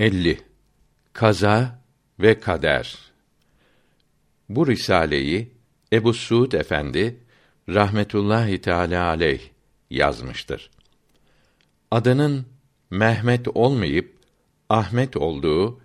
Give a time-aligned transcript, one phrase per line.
[0.00, 0.38] 50
[1.12, 1.82] Kaza
[2.20, 2.98] ve Kader
[4.48, 5.52] Bu risaleyi
[5.92, 7.20] Ebu Suud Efendi
[7.68, 9.40] rahmetullahi teala aleyh
[9.90, 10.70] yazmıştır.
[11.90, 12.46] Adının
[12.90, 14.14] Mehmet olmayıp
[14.68, 15.80] Ahmet olduğu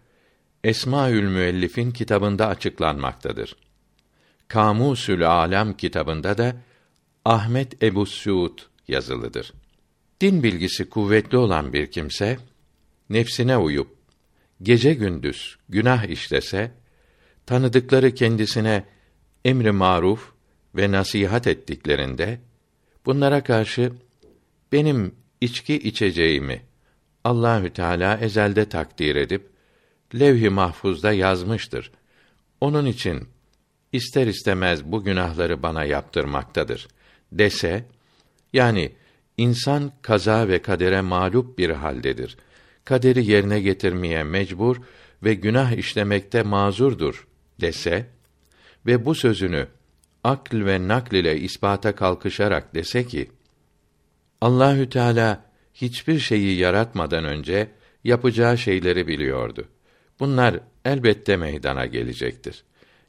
[0.63, 3.55] Esmaül Müellif'in kitabında açıklanmaktadır.
[4.47, 6.55] Kamusül Alem kitabında da
[7.25, 9.54] Ahmet Ebu Suud yazılıdır.
[10.21, 12.38] Din bilgisi kuvvetli olan bir kimse
[13.09, 13.95] nefsine uyup
[14.62, 16.72] gece gündüz günah işlese
[17.46, 18.86] tanıdıkları kendisine
[19.46, 20.32] emri maruf
[20.76, 22.40] ve nasihat ettiklerinde
[23.05, 23.91] bunlara karşı
[24.72, 26.62] benim içki içeceğimi
[27.23, 29.49] Allahü Teala ezelde takdir edip
[30.20, 31.91] levh-i mahfuzda yazmıştır.
[32.62, 33.27] Onun için
[33.91, 36.88] ister istemez bu günahları bana yaptırmaktadır
[37.32, 37.85] dese
[38.54, 38.91] yani
[39.38, 42.38] insan kaza ve kadere mağlup bir haldedir.
[42.85, 44.77] Kaderi yerine getirmeye mecbur
[45.23, 47.27] ve günah işlemekte mazurdur
[47.62, 48.05] dese
[48.85, 49.68] ve bu sözünü
[50.23, 53.32] akl ve nakl ile ispata kalkışarak dese ki
[54.41, 57.71] Allahü Teala hiçbir şeyi yaratmadan önce
[58.04, 59.67] yapacağı şeyleri biliyordu.
[60.20, 62.63] Bunlar elbette meydana gelecektir.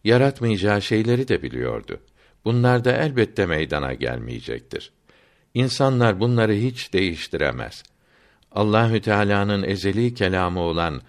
[0.04, 2.00] Yaratmayacağı şeyleri de biliyordu.
[2.44, 4.92] Bunlar da elbette meydana gelmeyecektir.
[5.54, 7.82] İnsanlar bunları hiç değiştiremez.
[8.56, 11.02] Allahü Teala'nın ezeli kelamı olan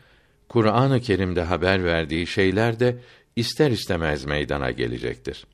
[0.49, 2.97] Kur'an-ı Kerim'de haber verdiği şeyler de
[3.35, 5.45] ister istemez meydana gelecektir.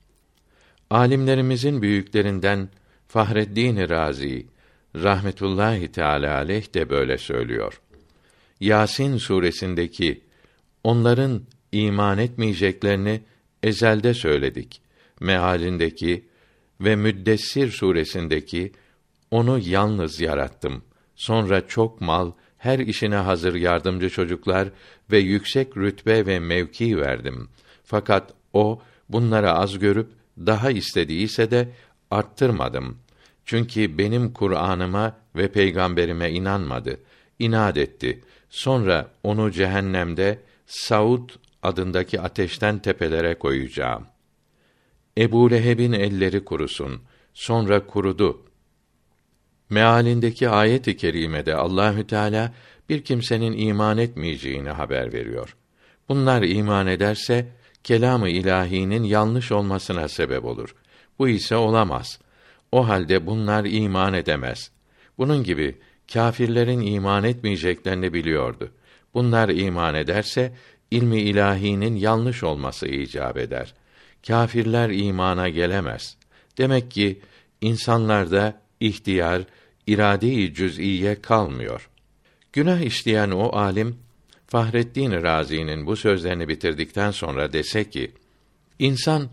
[0.90, 2.70] Alimlerimizin büyüklerinden
[3.08, 4.48] Fahreddin Razi
[4.96, 7.82] rahmetullahi teala aleyh de böyle söylüyor.
[8.60, 10.22] Yasin suresindeki
[10.84, 11.42] onların
[11.72, 13.22] iman etmeyeceklerini
[13.64, 14.82] ezelde söyledik.
[15.20, 16.26] Mealindeki
[16.82, 18.72] ve Müddessir suresindeki
[19.32, 20.84] onu yalnız yarattım.
[21.16, 24.70] Sonra çok mal, her işine hazır yardımcı çocuklar
[25.12, 27.50] ve yüksek rütbe ve mevki verdim.
[27.84, 31.70] Fakat o bunları az görüp daha istediyse de
[32.12, 32.98] arttırmadım.
[33.46, 37.00] Çünkü benim Kur'an'ıma ve peygamberime inanmadı.
[37.40, 38.22] inat etti.
[38.50, 41.30] Sonra onu cehennemde Saud
[41.64, 44.06] adındaki ateşten tepelere koyacağım.
[45.18, 47.02] Ebu Leheb'in elleri kurusun.
[47.34, 48.46] Sonra kurudu.
[49.74, 52.54] Mealindeki ayet-i kerimede Allahü Teala
[52.90, 55.56] bir kimsenin iman etmeyeceğini haber veriyor.
[56.10, 57.48] Bunlar iman ederse
[57.84, 60.76] kelamı ilahinin yanlış olmasına sebep olur.
[61.20, 62.20] Bu ise olamaz.
[62.72, 64.72] O halde bunlar iman edemez.
[65.18, 65.78] Bunun gibi
[66.14, 68.72] kâfirlerin iman etmeyeceklerini biliyordu.
[69.14, 70.54] Bunlar iman ederse
[70.92, 73.74] ilmi ilahinin yanlış olması icap eder.
[74.28, 76.18] Kâfirler imana gelemez.
[76.58, 77.22] Demek ki
[77.62, 79.42] insanlarda ihtiyar,
[79.88, 81.90] irade-i cüz'iye kalmıyor.
[82.54, 83.98] Günah işleyen o alim
[84.48, 88.12] Fahreddin Razi'nin bu sözlerini bitirdikten sonra dese ki:
[88.80, 89.30] İnsan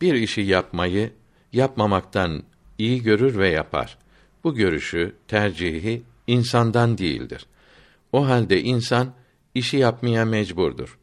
[0.00, 1.12] bir işi yapmayı
[1.52, 2.42] yapmamaktan
[2.78, 3.98] iyi görür ve yapar.
[4.44, 7.46] Bu görüşü, tercihi insandan değildir.
[8.12, 9.14] O halde insan
[9.54, 10.98] işi yapmaya mecburdur.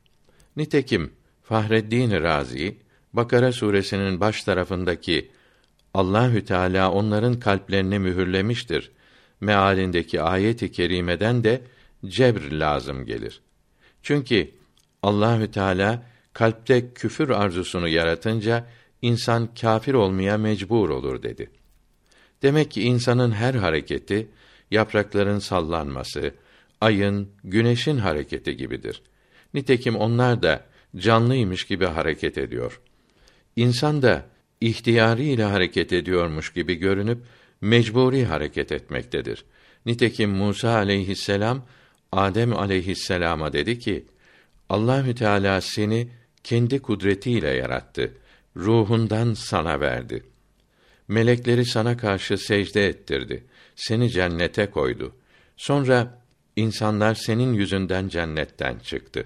[0.57, 1.11] Nitekim
[1.43, 2.77] Fahreddin Razi
[3.13, 5.31] Bakara suresinin baş tarafındaki
[5.93, 8.91] Allahü Teala onların kalplerini mühürlemiştir
[9.43, 11.61] mealindeki ayet-i kerimeden de
[12.05, 13.41] cebr lazım gelir.
[14.03, 14.51] Çünkü
[15.03, 16.03] Allahü Teala
[16.33, 18.67] kalpte küfür arzusunu yaratınca
[19.01, 21.49] insan kâfir olmaya mecbur olur dedi.
[22.41, 24.27] Demek ki insanın her hareketi
[24.71, 26.33] yaprakların sallanması,
[26.81, 29.01] ayın, güneşin hareketi gibidir.
[29.53, 30.65] Nitekim onlar da
[30.97, 32.81] canlıymış gibi hareket ediyor.
[33.55, 34.25] İnsan da
[34.63, 37.18] ihtiyari ile hareket ediyormuş gibi görünüp
[37.62, 39.46] mecburi hareket etmektedir.
[39.85, 41.66] Nitekim Musa aleyhisselam
[42.12, 44.06] Adem aleyhisselama dedi ki:
[44.69, 46.07] Allahü Teala seni
[46.44, 48.13] kendi kudretiyle yarattı.
[48.56, 50.24] Ruhundan sana verdi.
[51.07, 53.44] Melekleri sana karşı secde ettirdi.
[53.75, 55.16] Seni cennete koydu.
[55.57, 56.22] Sonra
[56.56, 59.25] insanlar senin yüzünden cennetten çıktı.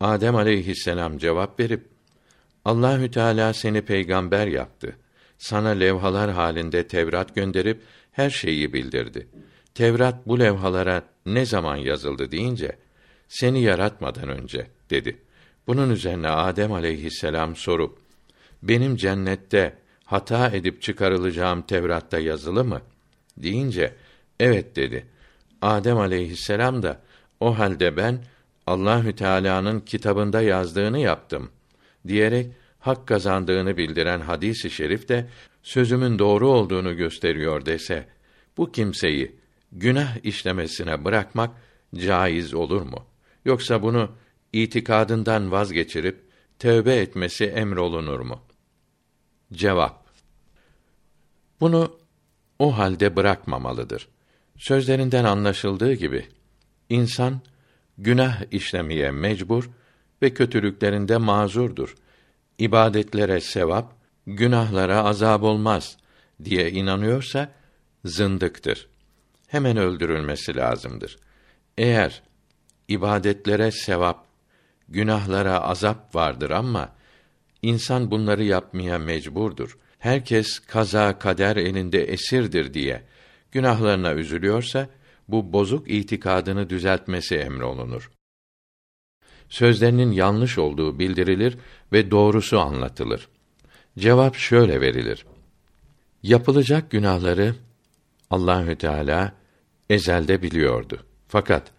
[0.00, 1.91] Adem aleyhisselam cevap verip
[2.64, 4.96] Allahü Teala seni peygamber yaptı.
[5.38, 7.82] Sana levhalar halinde Tevrat gönderip
[8.12, 9.26] her şeyi bildirdi.
[9.74, 12.76] Tevrat bu levhalara ne zaman yazıldı deyince
[13.28, 15.18] seni yaratmadan önce dedi.
[15.66, 17.98] Bunun üzerine Adem aleyhisselam sorup
[18.62, 22.80] benim cennette hata edip çıkarılacağım Tevrat'ta yazılı mı?
[23.36, 23.94] deyince
[24.40, 25.06] evet dedi.
[25.62, 27.00] Adem aleyhisselam da
[27.40, 28.24] o halde ben
[28.66, 31.50] Allahü Teala'nın kitabında yazdığını yaptım
[32.08, 35.28] diyerek hak kazandığını bildiren hadisi şerif de
[35.62, 38.08] sözümün doğru olduğunu gösteriyor dese
[38.56, 39.36] bu kimseyi
[39.72, 41.50] günah işlemesine bırakmak
[41.94, 43.06] caiz olur mu?
[43.44, 44.10] Yoksa bunu
[44.52, 46.20] itikadından vazgeçirip
[46.58, 48.40] tövbe etmesi emrolunur mu?
[49.52, 50.02] Cevap
[51.60, 51.98] Bunu
[52.58, 54.08] o halde bırakmamalıdır.
[54.56, 56.26] Sözlerinden anlaşıldığı gibi
[56.88, 57.40] insan
[57.98, 59.70] günah işlemeye mecbur
[60.22, 61.94] ve kötülüklerinde mazurdur.
[62.58, 63.92] İbadetlere sevap,
[64.26, 65.96] günahlara azab olmaz
[66.44, 67.52] diye inanıyorsa
[68.04, 68.88] zındıktır.
[69.46, 71.18] Hemen öldürülmesi lazımdır.
[71.78, 72.22] Eğer
[72.88, 74.26] ibadetlere sevap,
[74.88, 76.88] günahlara azap vardır ama
[77.62, 79.78] insan bunları yapmaya mecburdur.
[79.98, 83.02] Herkes kaza kader elinde esirdir diye
[83.52, 84.88] günahlarına üzülüyorsa
[85.28, 88.10] bu bozuk itikadını düzeltmesi emrolunur.
[89.48, 91.58] Sözlerinin yanlış olduğu bildirilir
[91.92, 93.28] ve doğrusu anlatılır.
[93.98, 95.26] Cevap şöyle verilir.
[96.22, 97.54] Yapılacak günahları
[98.30, 99.32] Allahü Teala
[99.90, 101.06] ezelde biliyordu.
[101.28, 101.70] Fakat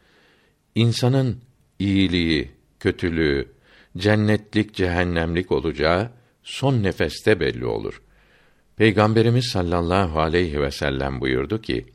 [0.76, 1.42] insanın
[1.80, 3.52] iyiliği, kötülüğü,
[3.98, 6.10] cennetlik, cehennemlik olacağı
[6.44, 8.02] son nefeste belli olur.
[8.76, 11.86] Peygamberimiz sallallahu aleyhi ve sellem buyurdu ki: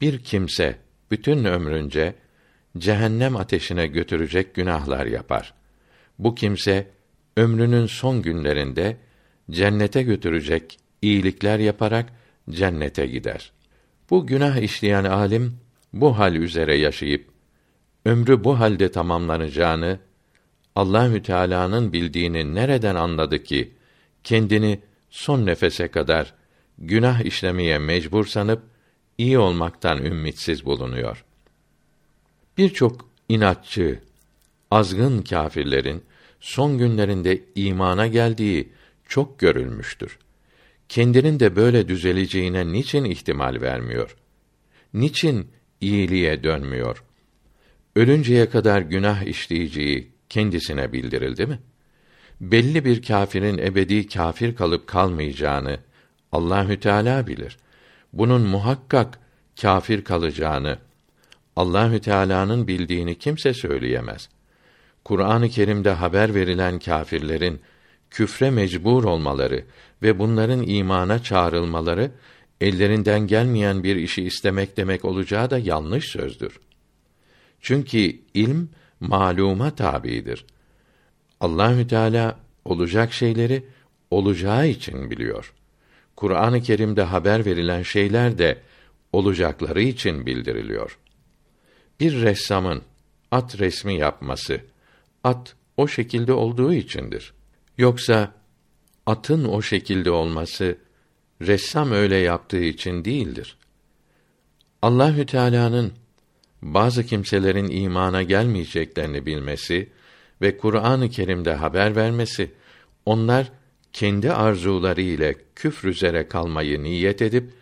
[0.00, 0.78] Bir kimse
[1.10, 2.14] bütün ömrünce
[2.78, 5.54] cehennem ateşine götürecek günahlar yapar.
[6.18, 6.90] Bu kimse
[7.36, 8.96] ömrünün son günlerinde
[9.50, 12.12] cennete götürecek iyilikler yaparak
[12.50, 13.52] cennete gider.
[14.10, 15.56] Bu günah işleyen alim
[15.92, 17.28] bu hal üzere yaşayıp
[18.04, 19.98] ömrü bu halde tamamlanacağını
[20.74, 23.74] Allahü Teala'nın bildiğini nereden anladı ki
[24.24, 24.80] kendini
[25.10, 26.34] son nefese kadar
[26.78, 28.62] günah işlemeye mecbur sanıp
[29.18, 31.24] iyi olmaktan ümitsiz bulunuyor.
[32.58, 34.00] Birçok inatçı,
[34.70, 36.02] azgın kâfirlerin
[36.40, 38.72] son günlerinde imana geldiği
[39.08, 40.18] çok görülmüştür.
[40.88, 44.16] Kendinin de böyle düzeleceğine niçin ihtimal vermiyor?
[44.94, 45.50] Niçin
[45.80, 47.04] iyiliğe dönmüyor?
[47.96, 51.58] Ölünceye kadar günah işleyeceği kendisine bildirildi mi?
[52.40, 55.78] Belli bir kâfirin ebedi kâfir kalıp kalmayacağını
[56.32, 57.58] Allahü Teala bilir.
[58.12, 59.18] Bunun muhakkak
[59.60, 60.78] kâfir kalacağını
[61.56, 64.28] Allahü Teala'nın bildiğini kimse söyleyemez.
[65.04, 67.60] Kur'an-ı Kerim'de haber verilen kâfirlerin
[68.10, 69.64] küfre mecbur olmaları
[70.02, 72.10] ve bunların imana çağrılmaları
[72.60, 76.60] ellerinden gelmeyen bir işi istemek demek olacağı da yanlış sözdür.
[77.60, 77.98] Çünkü
[78.34, 78.68] ilm
[79.00, 80.44] maluma tabidir.
[81.40, 83.64] Allahü Teala olacak şeyleri
[84.10, 85.52] olacağı için biliyor.
[86.16, 88.58] Kur'an-ı Kerim'de haber verilen şeyler de
[89.12, 90.98] olacakları için bildiriliyor.
[92.00, 92.82] Bir ressamın
[93.30, 94.60] at resmi yapması
[95.24, 97.32] at o şekilde olduğu içindir.
[97.78, 98.32] Yoksa
[99.06, 100.78] atın o şekilde olması
[101.42, 103.56] ressam öyle yaptığı için değildir.
[104.82, 105.92] Allahü Teala'nın
[106.62, 109.88] bazı kimselerin imana gelmeyeceklerini bilmesi
[110.40, 112.50] ve Kur'an-ı Kerim'de haber vermesi
[113.06, 113.52] onlar
[113.92, 117.52] kendi arzuları ile küfr üzere kalmayı niyet edip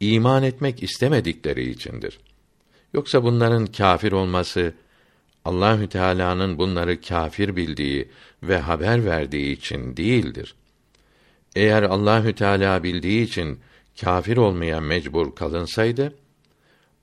[0.00, 2.18] iman etmek istemedikleri içindir.
[2.94, 4.74] Yoksa bunların kâfir olması
[5.44, 8.08] Allahü Teala'nın bunları kâfir bildiği
[8.42, 10.54] ve haber verdiği için değildir.
[11.56, 13.60] Eğer Allahü Teala bildiği için
[14.00, 16.14] kâfir olmaya mecbur kalınsaydı,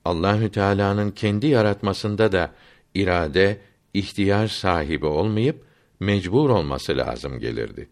[0.04, 2.52] Allahü Teala'nın kendi yaratmasında da
[2.94, 3.60] irade,
[3.94, 5.64] ihtiyar sahibi olmayıp
[6.00, 7.88] mecbur olması lazım gelirdi.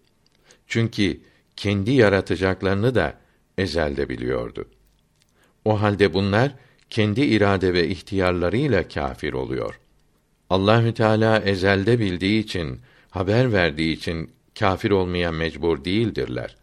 [0.67, 1.21] Çünkü
[1.57, 3.15] kendi yaratacaklarını da
[3.59, 4.69] ezelde biliyordu.
[5.65, 6.55] O halde bunlar
[6.91, 9.81] kendi irade ve ihtiyarlarıyla kâfir oluyor.
[10.51, 12.81] Allahü Teala ezelde bildiği için,
[13.11, 16.57] haber verdiği için kâfir olmaya mecbur değildirler.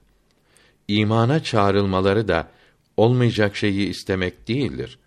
[0.87, 2.51] İmana çağrılmaları da
[2.97, 4.99] olmayacak şeyi istemek değildir.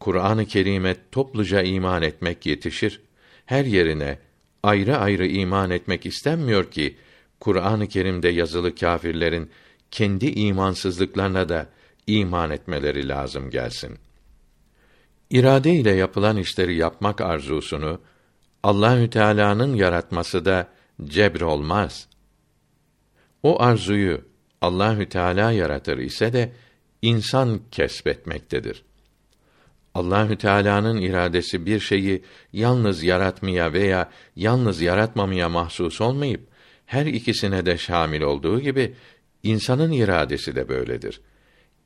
[0.00, 3.00] Kur'an-ı Kerim'e topluca iman etmek yetişir.
[3.46, 4.18] Her yerine
[4.62, 6.96] ayrı ayrı iman etmek istenmiyor ki
[7.40, 9.50] Kur'an-ı Kerim'de yazılı kâfirlerin
[9.90, 11.68] kendi imansızlıklarına da
[12.06, 13.98] iman etmeleri lazım gelsin.
[15.30, 18.00] İrade ile yapılan işleri yapmak arzusunu
[18.62, 20.68] Allahü Teala'nın yaratması da
[21.04, 22.08] cebr olmaz.
[23.42, 24.24] O arzuyu
[24.60, 26.52] Allahü Teala yaratır ise de
[27.02, 28.84] insan kesbetmektedir.
[29.94, 32.22] Allahü Teala'nın iradesi bir şeyi
[32.52, 36.48] yalnız yaratmaya veya yalnız yaratmamaya mahsus olmayıp
[36.86, 38.94] her ikisine de şamil olduğu gibi
[39.42, 41.20] insanın iradesi de böyledir.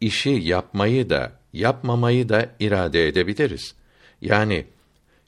[0.01, 3.75] İşi yapmayı da yapmamayı da irade edebiliriz.
[4.21, 4.67] Yani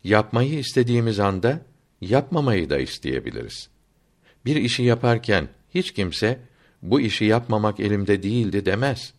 [0.04, 1.60] yapmayı istediğimiz anda
[2.00, 3.68] yapmamayı da isteyebiliriz.
[4.44, 6.38] Bir işi yaparken hiç kimse
[6.82, 9.14] bu işi yapmamak elimde değildi demez.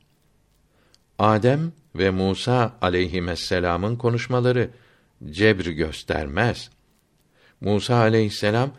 [1.19, 4.69] Adem ve Musa aleyhisselam'ın konuşmaları
[5.29, 6.69] cebr göstermez.
[7.61, 8.71] Musa aleyhisselam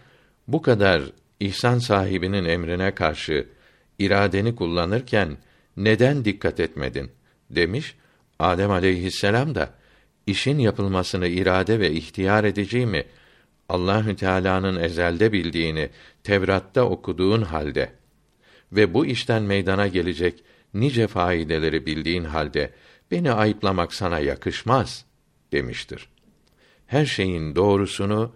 [0.49, 1.03] bu kadar
[1.41, 3.49] ihsan sahibinin emrine karşı
[3.99, 5.37] iradeni kullanırken
[5.77, 7.11] neden dikkat etmedin
[7.51, 7.97] demiş.
[8.39, 9.75] Adem aleyhisselam da
[10.27, 13.07] işin yapılmasını irade ve ihtiyar edeceğimi
[13.69, 15.91] Allahü Teala'nın ezelde bildiğini
[16.25, 17.93] Tevrat'ta okuduğun halde
[18.73, 22.73] ve bu işten meydana gelecek nice faydeleri bildiğin halde
[23.11, 25.05] beni ayıplamak sana yakışmaz
[25.53, 26.09] demiştir.
[26.87, 28.33] Her şeyin doğrusunu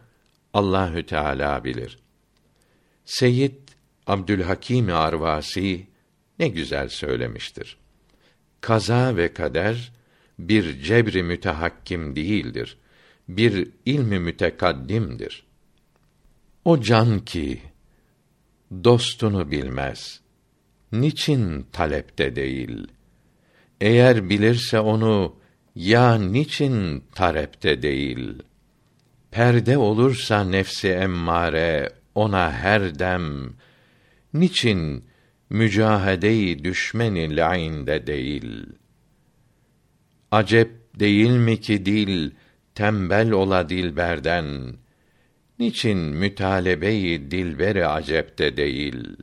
[0.55, 1.99] Allahü Teala bilir.
[3.05, 3.55] Seyyid
[4.07, 5.87] Abdülhakim Arvasi
[6.39, 7.82] ne güzel söylemiştir.
[8.63, 9.93] Kaza ve kader
[10.39, 12.77] bir cebri mütehakkim değildir.
[13.29, 15.47] Bir ilmi mütekaddimdir.
[16.65, 17.61] O can ki
[18.85, 20.21] dostunu bilmez.
[20.93, 22.87] Niçin talepte değil?
[23.81, 25.37] Eğer bilirse onu
[25.75, 28.43] ya niçin talepte değil?
[29.31, 33.55] Perde olursa nefsi emmare ona her dem
[34.35, 35.05] niçin
[35.53, 38.67] mücahede-i düşmeni lainde değil?
[40.31, 42.31] Acep değil mi ki dil
[42.75, 44.75] tembel ola dilberden?
[45.59, 49.17] Niçin mütalebe-i dilberi acepte değil?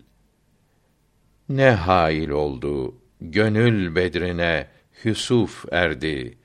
[1.50, 4.68] Ne hail oldu gönül bedrine
[5.06, 6.38] hüsuf erdi.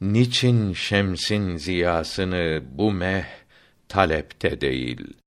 [0.00, 3.26] Niçin şemsin ziyasını bu meh
[3.88, 5.23] talepte değil?'